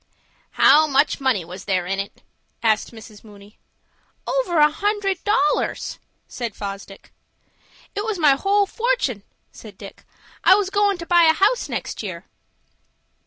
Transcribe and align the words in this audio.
"How 0.53 0.87
much 0.87 1.21
money 1.21 1.45
was 1.45 1.65
there 1.65 1.85
in 1.85 1.99
it?" 1.99 2.23
asked 2.63 2.91
Mrs. 2.91 3.23
Mooney. 3.23 3.59
"Over 4.25 4.57
a 4.57 4.71
hundred 4.71 5.23
dollars," 5.23 5.99
said 6.27 6.55
Fosdick. 6.55 7.11
"It 7.93 8.03
was 8.03 8.17
my 8.17 8.31
whole 8.31 8.65
fortun'," 8.65 9.21
said 9.51 9.77
Dick. 9.77 10.03
"I 10.43 10.55
was 10.55 10.71
goin' 10.71 10.97
to 10.97 11.05
buy 11.05 11.25
a 11.25 11.33
house 11.33 11.69
next 11.69 12.01
year." 12.01 12.25